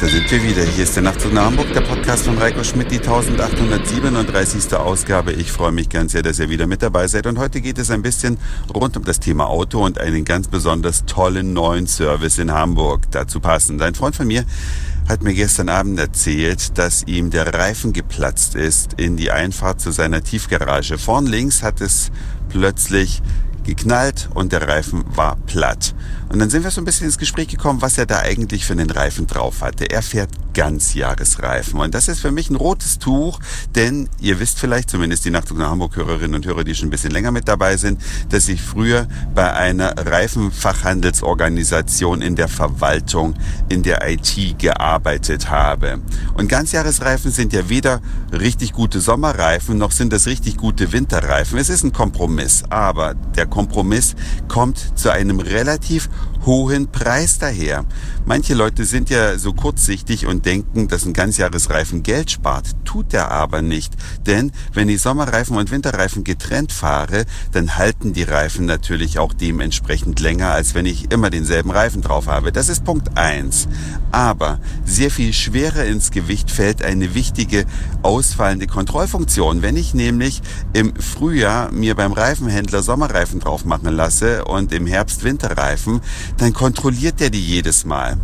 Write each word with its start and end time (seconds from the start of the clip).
Da 0.00 0.06
sind 0.06 0.30
wir 0.30 0.40
wieder. 0.44 0.62
Hier 0.62 0.84
ist 0.84 0.94
der 0.94 1.02
Nachtzug 1.02 1.32
nach 1.32 1.46
Hamburg, 1.46 1.72
der 1.72 1.80
Podcast 1.80 2.24
von 2.24 2.38
Reiko 2.38 2.62
Schmidt, 2.62 2.92
die 2.92 2.98
1837. 2.98 4.72
Ausgabe. 4.74 5.32
Ich 5.32 5.50
freue 5.50 5.72
mich 5.72 5.88
ganz 5.88 6.12
sehr, 6.12 6.22
dass 6.22 6.38
ihr 6.38 6.48
wieder 6.48 6.68
mit 6.68 6.82
dabei 6.82 7.08
seid. 7.08 7.26
Und 7.26 7.36
heute 7.36 7.60
geht 7.60 7.78
es 7.78 7.90
ein 7.90 8.02
bisschen 8.02 8.38
rund 8.72 8.96
um 8.96 9.02
das 9.02 9.18
Thema 9.18 9.48
Auto 9.48 9.84
und 9.84 9.98
einen 9.98 10.24
ganz 10.24 10.46
besonders 10.46 11.04
tollen 11.06 11.52
neuen 11.52 11.88
Service 11.88 12.38
in 12.38 12.52
Hamburg. 12.52 13.10
Dazu 13.10 13.40
passend. 13.40 13.82
Ein 13.82 13.96
Freund 13.96 14.14
von 14.14 14.28
mir 14.28 14.44
hat 15.08 15.24
mir 15.24 15.34
gestern 15.34 15.68
Abend 15.68 15.98
erzählt, 15.98 16.78
dass 16.78 17.02
ihm 17.08 17.30
der 17.30 17.52
Reifen 17.52 17.92
geplatzt 17.92 18.54
ist 18.54 18.92
in 18.98 19.16
die 19.16 19.32
Einfahrt 19.32 19.80
zu 19.80 19.90
seiner 19.90 20.22
Tiefgarage. 20.22 20.96
Vorn 20.96 21.26
links 21.26 21.64
hat 21.64 21.80
es 21.80 22.12
plötzlich 22.50 23.20
geknallt 23.68 24.28
und 24.34 24.50
der 24.52 24.66
Reifen 24.66 25.04
war 25.14 25.36
platt. 25.46 25.94
Und 26.30 26.40
dann 26.40 26.50
sind 26.50 26.64
wir 26.64 26.70
so 26.70 26.80
ein 26.80 26.84
bisschen 26.84 27.06
ins 27.06 27.18
Gespräch 27.18 27.48
gekommen, 27.48 27.82
was 27.82 27.98
er 27.98 28.06
da 28.06 28.20
eigentlich 28.20 28.64
für 28.66 28.72
einen 28.72 28.90
Reifen 28.90 29.26
drauf 29.26 29.62
hatte. 29.62 29.90
Er 29.90 30.02
fährt 30.02 30.30
Ganzjahresreifen. 30.54 31.78
Und 31.78 31.94
das 31.94 32.08
ist 32.08 32.20
für 32.20 32.32
mich 32.32 32.50
ein 32.50 32.56
rotes 32.56 32.98
Tuch, 32.98 33.38
denn 33.74 34.08
ihr 34.20 34.38
wisst 34.40 34.58
vielleicht, 34.58 34.90
zumindest 34.90 35.24
die 35.24 35.30
Nachtzug 35.30 35.56
nach 35.58 35.70
Hamburg 35.70 35.96
Hörerinnen 35.96 36.34
und 36.34 36.44
Hörer, 36.46 36.64
die 36.64 36.74
schon 36.74 36.88
ein 36.88 36.90
bisschen 36.90 37.12
länger 37.12 37.30
mit 37.30 37.46
dabei 37.46 37.76
sind, 37.76 38.00
dass 38.30 38.48
ich 38.48 38.60
früher 38.60 39.06
bei 39.34 39.52
einer 39.52 39.94
Reifenfachhandelsorganisation 39.96 42.22
in 42.22 42.34
der 42.36 42.48
Verwaltung, 42.48 43.34
in 43.68 43.82
der 43.82 44.10
IT 44.10 44.58
gearbeitet 44.58 45.50
habe. 45.50 46.00
Und 46.34 46.48
Ganzjahresreifen 46.48 47.30
sind 47.30 47.52
ja 47.52 47.68
weder 47.68 48.00
richtig 48.32 48.72
gute 48.72 49.00
Sommerreifen, 49.00 49.76
noch 49.78 49.92
sind 49.92 50.12
das 50.12 50.26
richtig 50.26 50.56
gute 50.56 50.90
Winterreifen. 50.92 51.56
Es 51.58 51.68
ist 51.68 51.84
ein 51.84 51.92
Kompromiss, 51.92 52.64
aber 52.68 53.14
der 53.14 53.46
Kompromiss 53.46 53.57
kommt 54.46 54.98
zu 54.98 55.10
einem 55.10 55.40
relativ 55.40 56.08
hohen 56.46 56.90
Preis 56.90 57.38
daher. 57.38 57.84
Manche 58.26 58.54
Leute 58.54 58.84
sind 58.84 59.10
ja 59.10 59.38
so 59.38 59.52
kurzsichtig 59.52 60.26
und 60.26 60.46
denken, 60.46 60.88
dass 60.88 61.04
ein 61.04 61.12
Ganzjahresreifen 61.12 62.02
Geld 62.02 62.30
spart. 62.30 62.66
Tut 62.84 63.14
er 63.14 63.30
aber 63.30 63.62
nicht. 63.62 63.94
Denn 64.26 64.52
wenn 64.72 64.88
ich 64.88 65.02
Sommerreifen 65.02 65.56
und 65.56 65.70
Winterreifen 65.70 66.24
getrennt 66.24 66.72
fahre, 66.72 67.24
dann 67.52 67.76
halten 67.76 68.12
die 68.12 68.22
Reifen 68.22 68.66
natürlich 68.66 69.18
auch 69.18 69.32
dementsprechend 69.32 70.20
länger, 70.20 70.50
als 70.50 70.74
wenn 70.74 70.86
ich 70.86 71.10
immer 71.12 71.30
denselben 71.30 71.70
Reifen 71.70 72.02
drauf 72.02 72.26
habe. 72.26 72.52
Das 72.52 72.68
ist 72.68 72.84
Punkt 72.84 73.16
eins. 73.16 73.68
Aber 74.10 74.60
sehr 74.84 75.10
viel 75.10 75.32
schwerer 75.32 75.84
ins 75.84 76.10
Gewicht 76.10 76.50
fällt 76.50 76.82
eine 76.82 77.14
wichtige 77.14 77.64
ausfallende 78.02 78.66
Kontrollfunktion. 78.66 79.62
Wenn 79.62 79.76
ich 79.76 79.94
nämlich 79.94 80.42
im 80.72 80.94
Frühjahr 80.96 81.70
mir 81.72 81.94
beim 81.94 82.12
Reifenhändler 82.12 82.82
Sommerreifen 82.82 83.40
drauf 83.40 83.64
machen 83.64 83.94
lasse 83.94 84.44
und 84.44 84.72
im 84.72 84.86
Herbst 84.86 85.24
Winterreifen, 85.24 86.00
dann 86.36 86.52
kontrolliert 86.52 87.20
der 87.20 87.30
die 87.30 87.44
jedes 87.44 87.84
Mal. 87.84 88.18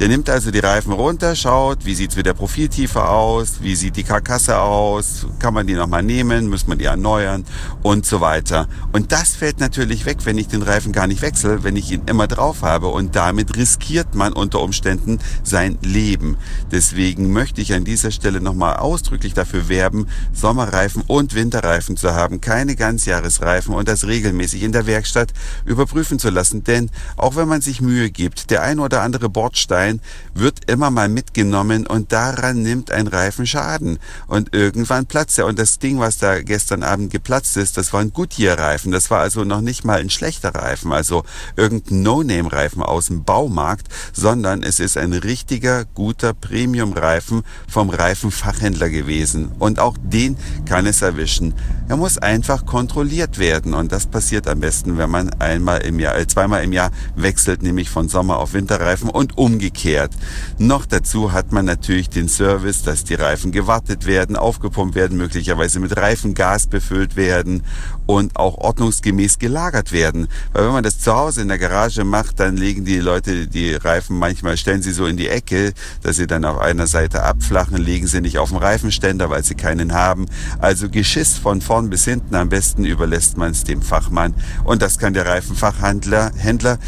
Der 0.00 0.08
nimmt 0.08 0.30
also 0.30 0.50
die 0.50 0.60
Reifen 0.60 0.92
runter, 0.92 1.36
schaut, 1.36 1.84
wie 1.84 1.94
sieht's 1.94 2.16
mit 2.16 2.24
der 2.24 2.32
Profiltiefe 2.32 3.06
aus, 3.06 3.56
wie 3.60 3.76
sieht 3.76 3.96
die 3.96 4.02
Karkasse 4.02 4.58
aus, 4.58 5.26
kann 5.38 5.52
man 5.52 5.66
die 5.66 5.74
nochmal 5.74 6.02
nehmen, 6.02 6.48
muss 6.48 6.66
man 6.66 6.78
die 6.78 6.86
erneuern 6.86 7.44
und 7.82 8.06
so 8.06 8.22
weiter. 8.22 8.66
Und 8.92 9.12
das 9.12 9.36
fällt 9.36 9.60
natürlich 9.60 10.06
weg, 10.06 10.20
wenn 10.24 10.38
ich 10.38 10.48
den 10.48 10.62
Reifen 10.62 10.92
gar 10.92 11.06
nicht 11.06 11.20
wechsle, 11.20 11.64
wenn 11.64 11.76
ich 11.76 11.90
ihn 11.92 12.00
immer 12.06 12.26
drauf 12.28 12.62
habe 12.62 12.86
und 12.86 13.14
damit 13.14 13.56
riskiert 13.58 14.14
man 14.14 14.32
unter 14.32 14.62
Umständen 14.62 15.18
sein 15.42 15.76
Leben. 15.82 16.38
Deswegen 16.72 17.30
möchte 17.30 17.60
ich 17.60 17.74
an 17.74 17.84
dieser 17.84 18.10
Stelle 18.10 18.40
nochmal 18.40 18.76
ausdrücklich 18.76 19.34
dafür 19.34 19.68
werben, 19.68 20.06
Sommerreifen 20.32 21.02
und 21.06 21.34
Winterreifen 21.34 21.98
zu 21.98 22.14
haben, 22.14 22.40
keine 22.40 22.74
Ganzjahresreifen 22.74 23.74
und 23.74 23.86
das 23.86 24.06
regelmäßig 24.06 24.62
in 24.62 24.72
der 24.72 24.86
Werkstatt 24.86 25.34
überprüfen 25.66 26.18
zu 26.18 26.30
lassen, 26.30 26.64
denn 26.64 26.90
auch 27.18 27.36
wenn 27.36 27.48
man 27.50 27.60
sich 27.60 27.82
Mühe 27.82 28.10
gibt, 28.10 28.50
der 28.50 28.62
ein 28.62 28.80
oder 28.80 29.02
andere 29.02 29.28
Bordstein 29.28 30.00
wird 30.32 30.70
immer 30.70 30.90
mal 30.90 31.10
mitgenommen 31.10 31.86
und 31.86 32.12
daran 32.12 32.62
nimmt 32.62 32.90
ein 32.90 33.08
Reifen 33.08 33.46
Schaden. 33.46 33.98
Und 34.26 34.54
irgendwann 34.54 35.04
platzt 35.04 35.38
er. 35.38 35.46
Und 35.46 35.58
das 35.58 35.78
Ding, 35.78 35.98
was 35.98 36.16
da 36.16 36.40
gestern 36.40 36.82
Abend 36.82 37.10
geplatzt 37.10 37.58
ist, 37.58 37.76
das 37.76 37.92
war 37.92 38.00
ein 38.00 38.12
Goodyear-Reifen. 38.12 38.92
Das 38.92 39.10
war 39.10 39.20
also 39.20 39.44
noch 39.44 39.60
nicht 39.60 39.84
mal 39.84 40.00
ein 40.00 40.08
schlechter 40.08 40.54
Reifen, 40.54 40.92
also 40.92 41.24
irgendein 41.56 42.02
No-Name-Reifen 42.02 42.82
aus 42.82 43.06
dem 43.06 43.24
Baumarkt, 43.24 43.88
sondern 44.12 44.62
es 44.62 44.80
ist 44.80 44.96
ein 44.96 45.12
richtiger, 45.12 45.84
guter 45.84 46.32
Premium-Reifen 46.32 47.42
vom 47.68 47.90
Reifenfachhändler 47.90 48.88
gewesen. 48.88 49.52
Und 49.58 49.80
auch 49.80 49.96
den 50.00 50.36
kann 50.64 50.86
es 50.86 51.02
erwischen. 51.02 51.54
Er 51.88 51.96
muss 51.96 52.16
einfach 52.16 52.64
kontrolliert 52.64 53.38
werden. 53.38 53.74
Und 53.74 53.92
das 53.92 54.06
passiert 54.06 54.46
am 54.46 54.60
besten, 54.60 54.96
wenn 54.96 55.10
man 55.10 55.30
einmal 55.40 55.80
im 55.82 55.98
Jahr, 55.98 56.16
äh, 56.16 56.26
zweimal 56.26 56.62
im 56.62 56.72
Jahr 56.72 56.92
wechselt, 57.16 57.39
nämlich 57.48 57.90
von 57.90 58.08
Sommer 58.08 58.38
auf 58.38 58.52
Winterreifen 58.52 59.10
und 59.10 59.38
umgekehrt. 59.38 60.12
Noch 60.58 60.86
dazu 60.86 61.32
hat 61.32 61.52
man 61.52 61.64
natürlich 61.64 62.10
den 62.10 62.28
Service, 62.28 62.82
dass 62.82 63.04
die 63.04 63.14
Reifen 63.14 63.52
gewartet 63.52 64.06
werden, 64.06 64.36
aufgepumpt 64.36 64.94
werden, 64.94 65.16
möglicherweise 65.16 65.80
mit 65.80 65.96
Reifengas 65.96 66.66
befüllt 66.66 67.16
werden 67.16 67.62
und 68.06 68.36
auch 68.36 68.58
ordnungsgemäß 68.58 69.38
gelagert 69.38 69.92
werden. 69.92 70.28
Weil 70.52 70.66
wenn 70.66 70.72
man 70.72 70.84
das 70.84 70.98
zu 70.98 71.14
Hause 71.14 71.42
in 71.42 71.48
der 71.48 71.58
Garage 71.58 72.04
macht, 72.04 72.40
dann 72.40 72.56
legen 72.56 72.84
die 72.84 72.98
Leute 72.98 73.46
die 73.46 73.74
Reifen 73.74 74.18
manchmal, 74.18 74.56
stellen 74.56 74.82
sie 74.82 74.92
so 74.92 75.06
in 75.06 75.16
die 75.16 75.28
Ecke, 75.28 75.72
dass 76.02 76.16
sie 76.16 76.26
dann 76.26 76.44
auf 76.44 76.58
einer 76.58 76.86
Seite 76.86 77.22
abflachen, 77.22 77.76
legen 77.76 78.06
sie 78.06 78.20
nicht 78.20 78.38
auf 78.38 78.50
dem 78.50 78.58
Reifenständer, 78.58 79.30
weil 79.30 79.44
sie 79.44 79.54
keinen 79.54 79.92
haben. 79.92 80.26
Also 80.58 80.88
Geschiss 80.88 81.38
von 81.38 81.60
vorn 81.60 81.90
bis 81.90 82.04
hinten, 82.04 82.34
am 82.34 82.48
besten 82.48 82.84
überlässt 82.84 83.36
man 83.36 83.52
es 83.52 83.64
dem 83.64 83.82
Fachmann. 83.82 84.34
Und 84.64 84.82
das 84.82 84.98
kann 84.98 85.14
der 85.14 85.26
Reifenfachhändler 85.26 86.32
Händler 86.36 86.78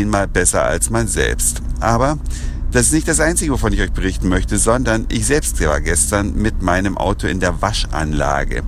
zehnmal 0.00 0.26
besser 0.26 0.64
als 0.64 0.88
man 0.88 1.06
selbst. 1.06 1.60
Aber 1.80 2.18
das 2.72 2.86
ist 2.86 2.92
nicht 2.92 3.08
das 3.08 3.18
Einzige, 3.18 3.52
wovon 3.52 3.72
ich 3.72 3.80
euch 3.80 3.92
berichten 3.92 4.28
möchte, 4.28 4.56
sondern 4.56 5.06
ich 5.08 5.26
selbst 5.26 5.60
war 5.60 5.80
gestern 5.80 6.36
mit 6.36 6.62
meinem 6.62 6.96
Auto 6.96 7.26
in 7.26 7.40
der 7.40 7.60
Waschanlage. 7.60 8.62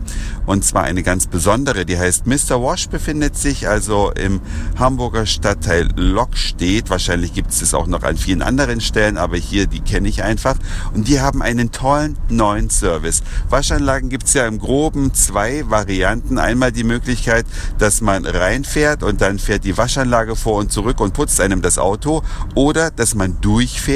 Und 0.44 0.64
zwar 0.64 0.82
eine 0.82 1.04
ganz 1.04 1.28
besondere, 1.28 1.86
die 1.86 1.96
heißt 1.96 2.26
Mr. 2.26 2.60
Wash, 2.60 2.88
befindet 2.88 3.36
sich 3.36 3.68
also 3.68 4.10
im 4.10 4.40
Hamburger 4.76 5.24
Stadtteil 5.24 5.88
Lockstedt. 5.94 6.90
Wahrscheinlich 6.90 7.32
gibt 7.32 7.52
es 7.52 7.62
es 7.62 7.74
auch 7.74 7.86
noch 7.86 8.02
an 8.02 8.16
vielen 8.16 8.42
anderen 8.42 8.80
Stellen, 8.80 9.18
aber 9.18 9.36
hier, 9.36 9.68
die 9.68 9.80
kenne 9.80 10.08
ich 10.08 10.24
einfach. 10.24 10.56
Und 10.94 11.06
die 11.06 11.20
haben 11.20 11.40
einen 11.40 11.70
tollen 11.70 12.18
neuen 12.28 12.70
Service. 12.70 13.22
Waschanlagen 13.48 14.08
gibt 14.08 14.24
es 14.24 14.34
ja 14.34 14.48
im 14.48 14.58
Groben 14.58 15.14
zwei 15.14 15.70
Varianten. 15.70 16.38
Einmal 16.38 16.72
die 16.72 16.82
Möglichkeit, 16.82 17.46
dass 17.78 18.00
man 18.00 18.26
reinfährt 18.26 19.04
und 19.04 19.20
dann 19.20 19.38
fährt 19.38 19.62
die 19.62 19.78
Waschanlage 19.78 20.34
vor 20.34 20.58
und 20.58 20.72
zurück 20.72 20.98
und 21.00 21.14
putzt 21.14 21.40
einem 21.40 21.62
das 21.62 21.78
Auto. 21.78 22.22
Oder 22.56 22.90
dass 22.90 23.14
man 23.14 23.40
durchfährt, 23.40 23.91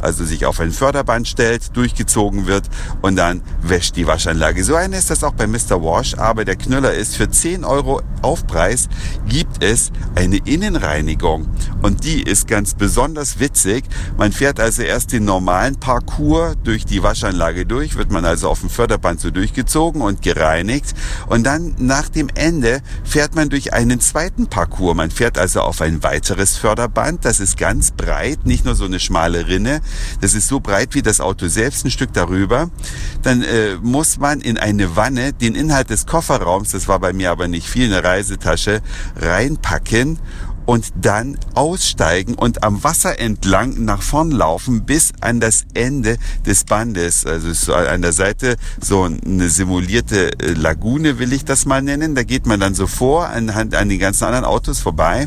also 0.00 0.24
sich 0.24 0.46
auf 0.46 0.60
ein 0.60 0.72
Förderband 0.72 1.28
stellt, 1.28 1.76
durchgezogen 1.76 2.46
wird 2.46 2.68
und 3.02 3.16
dann 3.16 3.42
wäscht 3.62 3.96
die 3.96 4.06
Waschanlage. 4.06 4.64
So 4.64 4.74
eine 4.74 4.96
ist 4.96 5.10
das 5.10 5.24
auch 5.24 5.34
bei 5.34 5.46
Mr. 5.46 5.82
Wash, 5.82 6.16
aber 6.18 6.44
der 6.44 6.56
Knüller 6.56 6.92
ist, 6.92 7.16
für 7.16 7.28
10 7.28 7.64
Euro 7.64 8.02
Aufpreis 8.22 8.88
gibt 9.28 9.62
es 9.62 9.92
eine 10.14 10.36
Innenreinigung. 10.36 11.48
Und 11.82 12.04
die 12.04 12.22
ist 12.22 12.46
ganz 12.46 12.74
besonders 12.74 13.40
witzig. 13.40 13.84
Man 14.16 14.32
fährt 14.32 14.60
also 14.60 14.82
erst 14.82 15.12
den 15.12 15.24
normalen 15.24 15.76
Parcours 15.80 16.56
durch 16.62 16.84
die 16.84 17.02
Waschanlage 17.02 17.64
durch, 17.64 17.96
wird 17.96 18.10
man 18.10 18.24
also 18.24 18.48
auf 18.48 18.60
dem 18.60 18.68
Förderband 18.68 19.20
so 19.20 19.30
durchgezogen 19.30 20.02
und 20.02 20.22
gereinigt. 20.22 20.94
Und 21.28 21.44
dann 21.44 21.74
nach 21.78 22.08
dem 22.08 22.28
Ende 22.34 22.82
fährt 23.04 23.34
man 23.34 23.48
durch 23.48 23.72
einen 23.72 24.00
zweiten 24.00 24.48
Parcours. 24.48 24.96
Man 24.96 25.10
fährt 25.10 25.38
also 25.38 25.62
auf 25.62 25.80
ein 25.80 26.02
weiteres 26.02 26.56
Förderband. 26.56 27.24
Das 27.24 27.40
ist 27.40 27.56
ganz 27.56 27.90
breit, 27.90 28.44
nicht 28.44 28.64
nur 28.64 28.74
so 28.74 28.84
eine 28.84 29.00
schmale 29.00 29.39
Rinne. 29.46 29.80
Das 30.20 30.34
ist 30.34 30.48
so 30.48 30.60
breit 30.60 30.94
wie 30.94 31.02
das 31.02 31.20
Auto 31.20 31.48
selbst, 31.48 31.84
ein 31.84 31.90
Stück 31.90 32.12
darüber. 32.12 32.70
Dann 33.22 33.42
äh, 33.42 33.76
muss 33.82 34.18
man 34.18 34.40
in 34.40 34.58
eine 34.58 34.96
Wanne 34.96 35.32
den 35.32 35.54
Inhalt 35.54 35.90
des 35.90 36.06
Kofferraums, 36.06 36.70
das 36.70 36.88
war 36.88 36.98
bei 36.98 37.12
mir 37.12 37.30
aber 37.30 37.48
nicht 37.48 37.68
viel, 37.68 37.86
eine 37.92 38.04
Reisetasche, 38.04 38.82
reinpacken 39.16 40.18
und 40.70 40.92
dann 41.00 41.36
aussteigen 41.54 42.34
und 42.34 42.62
am 42.62 42.84
Wasser 42.84 43.18
entlang 43.18 43.84
nach 43.84 44.02
vorn 44.02 44.30
laufen 44.30 44.84
bis 44.84 45.12
an 45.20 45.40
das 45.40 45.64
Ende 45.74 46.16
des 46.46 46.62
Bandes. 46.62 47.26
Also 47.26 47.52
so 47.52 47.74
an 47.74 48.02
der 48.02 48.12
Seite 48.12 48.56
so 48.80 49.02
eine 49.02 49.48
simulierte 49.48 50.38
äh, 50.38 50.52
Lagune 50.52 51.18
will 51.18 51.32
ich 51.32 51.44
das 51.44 51.66
mal 51.66 51.82
nennen. 51.82 52.14
Da 52.14 52.22
geht 52.22 52.46
man 52.46 52.60
dann 52.60 52.74
so 52.74 52.86
vor 52.86 53.28
an, 53.28 53.50
an 53.50 53.88
den 53.88 53.98
ganzen 53.98 54.24
anderen 54.24 54.44
Autos 54.44 54.78
vorbei 54.78 55.26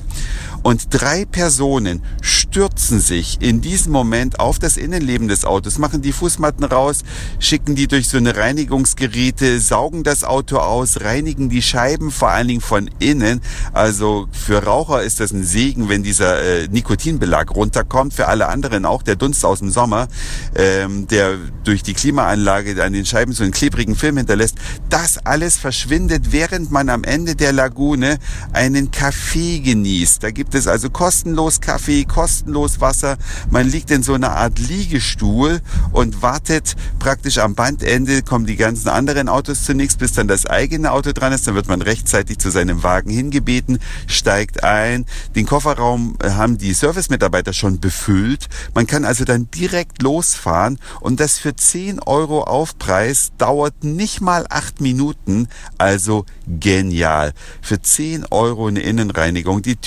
und 0.63 0.87
drei 0.89 1.25
Personen 1.25 2.01
stürzen 2.21 2.99
sich 2.99 3.41
in 3.41 3.61
diesem 3.61 3.91
Moment 3.91 4.39
auf 4.39 4.59
das 4.59 4.77
Innenleben 4.77 5.27
des 5.27 5.43
Autos, 5.43 5.77
machen 5.77 6.01
die 6.01 6.13
Fußmatten 6.13 6.63
raus, 6.63 6.99
schicken 7.39 7.75
die 7.75 7.87
durch 7.87 8.07
so 8.07 8.17
eine 8.17 8.37
Reinigungsgeräte, 8.37 9.59
saugen 9.59 10.03
das 10.03 10.23
Auto 10.23 10.57
aus, 10.57 11.01
reinigen 11.01 11.49
die 11.49 11.61
Scheiben 11.61 12.11
vor 12.11 12.29
allen 12.29 12.47
Dingen 12.47 12.61
von 12.61 12.89
innen. 12.99 13.41
Also 13.73 14.27
für 14.31 14.63
Raucher 14.63 15.03
ist 15.03 15.19
das 15.19 15.31
ein 15.31 15.43
Segen, 15.43 15.89
wenn 15.89 16.03
dieser 16.03 16.41
äh, 16.41 16.67
Nikotinbelag 16.69 17.51
runterkommt. 17.51 18.13
Für 18.13 18.27
alle 18.27 18.47
anderen 18.47 18.85
auch 18.85 19.03
der 19.03 19.15
Dunst 19.15 19.43
aus 19.43 19.59
dem 19.59 19.69
Sommer, 19.69 20.07
ähm, 20.55 21.07
der 21.07 21.37
durch 21.63 21.83
die 21.83 21.93
Klimaanlage 21.93 22.81
an 22.83 22.93
den 22.93 23.05
Scheiben 23.05 23.33
so 23.33 23.43
einen 23.43 23.51
klebrigen 23.51 23.95
Film 23.95 24.17
hinterlässt. 24.17 24.55
Das 24.89 25.17
alles 25.25 25.57
verschwindet, 25.57 26.31
während 26.31 26.71
man 26.71 26.89
am 26.89 27.03
Ende 27.03 27.35
der 27.35 27.51
Lagune 27.51 28.17
einen 28.53 28.91
Kaffee 28.91 29.59
genießt. 29.59 30.23
Da 30.23 30.31
gibt 30.31 30.52
gibt 30.53 30.65
es 30.65 30.67
also 30.67 30.91
kostenlos 30.91 31.61
Kaffee, 31.61 32.05
kostenlos 32.05 32.79
Wasser. 32.79 33.17
Man 33.49 33.67
liegt 33.67 33.89
in 33.89 34.03
so 34.03 34.13
einer 34.13 34.33
Art 34.33 34.59
Liegestuhl 34.59 35.61
und 35.91 36.21
wartet 36.21 36.75
praktisch 36.99 37.39
am 37.39 37.55
Bandende, 37.55 38.21
kommen 38.21 38.45
die 38.45 38.55
ganzen 38.55 38.89
anderen 38.89 39.29
Autos 39.29 39.63
zunächst, 39.63 39.97
bis 39.97 40.11
dann 40.11 40.27
das 40.27 40.45
eigene 40.45 40.91
Auto 40.91 41.11
dran 41.11 41.33
ist. 41.33 41.47
Dann 41.47 41.55
wird 41.55 41.67
man 41.67 41.81
rechtzeitig 41.81 42.37
zu 42.37 42.51
seinem 42.51 42.83
Wagen 42.83 43.09
hingebeten, 43.09 43.79
steigt 44.05 44.63
ein. 44.63 45.07
Den 45.35 45.47
Kofferraum 45.47 46.17
äh, 46.21 46.29
haben 46.29 46.59
die 46.59 46.75
Servicemitarbeiter 46.75 47.53
schon 47.53 47.79
befüllt. 47.79 48.47
Man 48.75 48.85
kann 48.85 49.05
also 49.05 49.25
dann 49.25 49.49
direkt 49.49 50.03
losfahren 50.03 50.77
und 50.99 51.19
das 51.19 51.39
für 51.39 51.55
10 51.55 51.99
Euro 51.99 52.43
Aufpreis 52.43 53.31
dauert 53.39 53.83
nicht 53.83 54.21
mal 54.21 54.45
acht 54.51 54.81
Minuten. 54.81 55.47
Also 55.79 56.25
genial. 56.45 57.33
Für 57.63 57.81
10 57.81 58.27
Euro 58.29 58.67
eine 58.67 58.81
Innenreinigung. 58.81 59.63
Die 59.63 59.77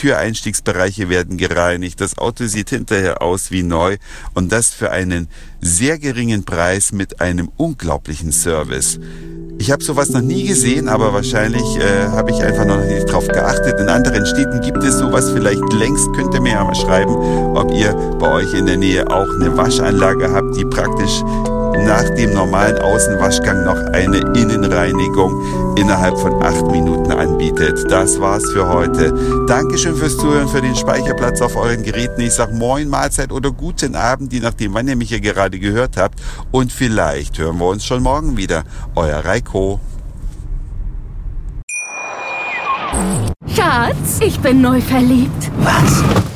Türeinstiegsbereiche 0.62 1.08
werden 1.08 1.36
gereinigt. 1.36 2.00
Das 2.00 2.18
Auto 2.18 2.46
sieht 2.46 2.70
hinterher 2.70 3.22
aus 3.22 3.50
wie 3.50 3.62
neu. 3.62 3.96
Und 4.34 4.52
das 4.52 4.70
für 4.70 4.90
einen 4.90 5.28
sehr 5.60 5.98
geringen 5.98 6.44
Preis 6.44 6.92
mit 6.92 7.20
einem 7.20 7.50
unglaublichen 7.56 8.32
Service. 8.32 8.98
Ich 9.58 9.70
habe 9.70 9.82
sowas 9.82 10.10
noch 10.10 10.20
nie 10.20 10.46
gesehen, 10.46 10.86
aber 10.88 11.14
wahrscheinlich 11.14 11.64
äh, 11.78 12.08
habe 12.08 12.30
ich 12.30 12.42
einfach 12.42 12.66
noch 12.66 12.84
nicht 12.84 13.10
drauf 13.10 13.26
geachtet. 13.26 13.80
In 13.80 13.88
anderen 13.88 14.26
Städten 14.26 14.60
gibt 14.60 14.82
es 14.84 14.98
sowas 14.98 15.30
vielleicht 15.30 15.72
längst. 15.72 16.12
Könnt 16.14 16.34
ihr 16.34 16.42
mir 16.42 16.52
ja 16.52 16.64
mal 16.64 16.74
schreiben, 16.74 17.14
ob 17.56 17.72
ihr 17.72 17.94
bei 18.18 18.30
euch 18.32 18.52
in 18.52 18.66
der 18.66 18.76
Nähe 18.76 19.08
auch 19.08 19.28
eine 19.40 19.56
Waschanlage 19.56 20.30
habt, 20.30 20.56
die 20.58 20.64
praktisch 20.66 21.22
nach 21.84 22.08
dem 22.10 22.32
normalen 22.32 22.78
Außenwaschgang 22.78 23.64
noch 23.64 23.78
eine 23.92 24.18
Innenreinigung 24.38 25.74
innerhalb 25.76 26.18
von 26.18 26.42
acht 26.42 26.66
Minuten 26.66 27.12
anbietet. 27.12 27.90
Das 27.90 28.20
war's 28.20 28.50
für 28.50 28.68
heute. 28.68 29.12
Dankeschön 29.46 29.94
fürs 29.96 30.16
Zuhören, 30.16 30.48
für 30.48 30.60
den 30.60 30.74
Speicherplatz 30.74 31.40
auf 31.40 31.56
euren 31.56 31.82
Geräten. 31.82 32.20
Ich 32.20 32.34
sag 32.34 32.52
Moin, 32.52 32.88
Mahlzeit 32.88 33.32
oder 33.32 33.50
guten 33.50 33.94
Abend, 33.94 34.32
je 34.32 34.40
nachdem, 34.40 34.74
wann 34.74 34.88
ihr 34.88 34.96
mich 34.96 35.10
hier 35.10 35.20
gerade 35.20 35.58
gehört 35.58 35.96
habt. 35.96 36.20
Und 36.50 36.72
vielleicht 36.72 37.38
hören 37.38 37.58
wir 37.58 37.66
uns 37.66 37.84
schon 37.84 38.02
morgen 38.02 38.36
wieder. 38.36 38.64
Euer 38.94 39.24
Reiko. 39.24 39.80
Schatz, 43.54 44.20
ich 44.20 44.38
bin 44.40 44.60
neu 44.60 44.80
verliebt. 44.80 45.50
Was? 45.58 46.35